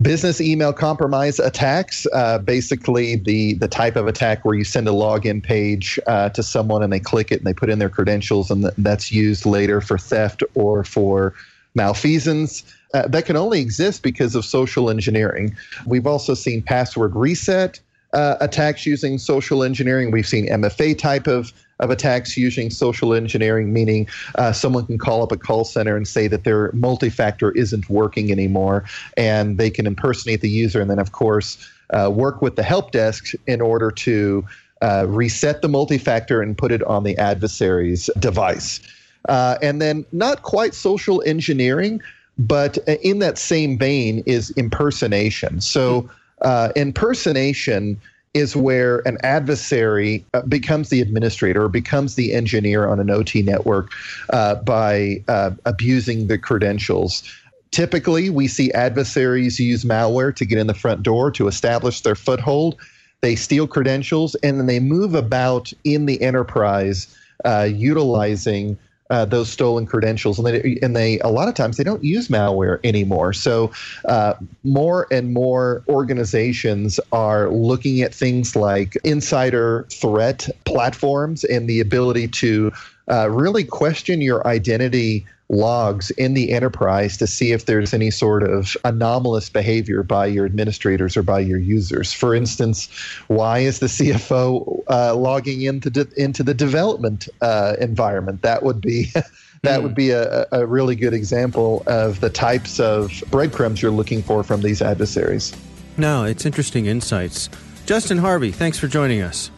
business 0.01 0.41
email 0.41 0.73
compromise 0.73 1.39
attacks, 1.41 2.07
uh, 2.13 2.39
basically 2.39 3.17
the 3.17 3.55
the 3.55 3.69
type 3.69 3.97
of 3.97 4.07
attack 4.07 4.45
where 4.45 4.55
you 4.55 4.65
send 4.65 4.89
a 4.89 4.93
login 4.93 5.43
page 5.43 5.99
uh, 6.07 6.29
to 6.31 6.43
someone 6.43 6.83
and 6.83 6.93
they 6.93 7.01
click 7.01 7.31
it 7.31 7.39
and 7.39 7.47
they 7.47 7.55
put 7.55 7.69
in 7.69 7.79
their 7.79 7.91
credentials 7.91 8.51
and 8.51 8.63
th- 8.63 8.75
that's 8.79 9.13
used 9.13 9.45
later 9.45 9.81
for 9.81 9.99
theft 9.99 10.43
or 10.55 10.85
for 10.85 11.35
malfeasance. 11.75 12.63
Uh, 12.93 13.07
that 13.07 13.25
can 13.25 13.37
only 13.37 13.61
exist 13.61 14.03
because 14.03 14.35
of 14.35 14.45
social 14.45 14.91
engineering. 14.91 15.55
We've 15.87 16.07
also 16.07 16.35
seen 16.35 16.63
password 16.63 17.15
reset 17.15 17.79
uh, 18.13 18.37
attacks 18.41 18.87
using 18.87 19.19
social 19.19 19.63
engineering. 19.63 20.11
We've 20.11 20.27
seen 20.27 20.49
MFA 20.49 20.99
type 20.99 21.27
of 21.27 21.53
of 21.81 21.91
attacks 21.91 22.37
using 22.37 22.71
social 22.71 23.15
engineering, 23.15 23.73
meaning 23.73 24.07
uh, 24.37 24.53
someone 24.53 24.87
can 24.87 24.99
call 24.99 25.23
up 25.23 25.33
a 25.33 25.37
call 25.37 25.65
center 25.65 25.97
and 25.97 26.07
say 26.07 26.29
that 26.29 26.45
their 26.45 26.71
multi-factor 26.73 27.51
isn't 27.53 27.89
working 27.89 28.31
anymore, 28.31 28.85
and 29.17 29.59
they 29.59 29.71
can 29.71 29.87
impersonate 29.87 30.43
the 30.43 30.51
user, 30.51 30.81
and 30.81 30.91
then 30.91 30.99
of 30.99 31.13
course 31.13 31.67
uh, 31.91 32.11
work 32.13 32.43
with 32.43 32.57
the 32.57 32.63
help 32.63 32.93
desk 32.93 33.33
in 33.47 33.61
order 33.61 33.91
to 33.91 34.45
uh, 34.83 35.07
reset 35.09 35.63
the 35.63 35.69
multi-factor 35.69 36.41
and 36.41 36.57
put 36.57 36.71
it 36.71 36.83
on 36.85 37.03
the 37.03 37.17
adversary's 37.19 38.09
device. 38.19 38.81
Uh, 39.29 39.59
and 39.61 39.83
then 39.83 40.05
not 40.13 40.43
quite 40.43 40.75
social 40.75 41.23
engineering, 41.27 42.01
but 42.39 42.79
in 43.03 43.19
that 43.19 43.37
same 43.37 43.77
vein 43.79 44.23
is 44.27 44.51
impersonation. 44.51 45.61
So. 45.61 46.03
Mm-hmm 46.03 46.15
uh, 46.43 46.71
impersonation 46.77 48.01
is 48.33 48.55
where 48.55 48.99
an 49.09 49.19
adversary 49.23 50.25
uh, 50.35 50.43
becomes 50.43 50.89
the 50.89 51.01
administrator 51.01 51.65
or 51.65 51.69
becomes 51.69 52.15
the 52.15 52.33
engineer 52.33 52.89
on 52.89 53.01
an 53.01 53.11
OT 53.11 53.43
network 53.43 53.91
uh, 54.31 54.55
by 54.57 55.23
uh, 55.27 55.51
abusing 55.65 56.29
the 56.29 56.39
credentials. 56.39 57.25
Typically, 57.73 58.31
we 58.31 58.47
see 58.47 58.71
adversaries 58.73 59.59
use 59.59 59.85
malware 59.85 60.35
to 60.35 60.45
get 60.45 60.59
in 60.59 60.67
the 60.67 60.75
front 60.75 61.03
door 61.03 61.31
to 61.31 61.49
establish 61.49 62.03
their 62.03 62.15
foothold. 62.15 62.77
They 63.21 63.37
steal 63.37 63.67
credentials 63.67 64.35
and 64.37 64.59
then 64.59 64.67
they 64.67 64.81
move 64.81 65.15
about 65.15 65.73
in 65.85 66.07
the 66.07 66.21
enterprise 66.23 67.15
uh, 67.45 67.69
utilizing 67.71 68.79
uh, 69.11 69.25
those 69.25 69.51
stolen 69.51 69.87
credentials, 69.87 70.39
and 70.39 70.47
they 70.47 70.79
and 70.83 70.97
they 70.97 71.19
a 71.21 71.29
lot 71.29 71.49
of 71.49 71.55
times 71.55 71.77
they 71.77 71.85
don't 71.85 72.05
use 72.05 72.29
malware 72.29 72.79
anymore. 72.85 73.33
So 73.33 73.71
uh, 74.07 74.35
more 74.65 75.07
and 75.11 75.35
more 75.35 75.83
organizations 75.89 77.01
are 77.13 77.51
looking 77.51 78.01
at 78.03 78.15
things 78.15 78.57
like 78.57 78.97
insider 79.05 79.87
threat 79.93 80.49
platforms 80.65 81.45
and 81.45 81.69
the 81.69 81.81
ability 81.81 82.29
to 82.29 82.73
uh, 83.11 83.29
really 83.29 83.65
question 83.65 84.21
your 84.21 84.47
identity 84.47 85.27
logs 85.51 86.11
in 86.13 86.35
the 86.35 86.53
enterprise 86.53 87.17
to 87.19 87.27
see 87.27 87.53
if 87.53 87.67
there's 87.67 87.93
any 87.93 88.11
sort 88.11 88.43
of 88.43 88.77
anomalous 88.85 89.51
behavior 89.51 90.03
by 90.03 90.25
your 90.25 90.47
administrators 90.47 91.17
or 91.17 91.23
by 91.23 91.41
your 91.41 91.59
users. 91.59 92.13
For 92.13 92.35
instance, 92.35 92.89
why 93.27 93.59
is 93.59 93.81
the 93.81 93.87
CFO 93.87 94.83
uh, 94.89 95.15
logging 95.15 95.63
into 95.63 95.91
de- 95.91 96.09
into 96.17 96.43
the 96.43 96.55
development 96.55 97.29
uh, 97.41 97.75
environment? 97.81 98.43
That 98.43 98.63
would 98.63 98.81
be. 98.81 99.13
that 99.63 99.83
would 99.83 99.95
be 99.95 100.09
a, 100.09 100.47
a 100.53 100.65
really 100.65 100.97
good 100.97 101.13
example 101.13 101.83
of 101.87 102.21
the 102.21 102.31
types 102.31 102.81
of 102.81 103.23
breadcrumbs 103.31 103.83
you're 103.83 103.91
looking 103.91 104.23
for 104.23 104.43
from 104.43 104.63
these 104.63 104.81
adversaries. 104.81 105.55
No, 105.99 106.25
it's 106.25 106.47
interesting 106.47 106.87
insights. 106.87 107.51
Justin 107.85 108.17
Harvey, 108.17 108.53
thanks 108.53 108.79
for 108.79 108.89
joining 108.89 109.21
us. 109.21 109.51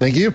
Thank 0.00 0.16
you. 0.16 0.34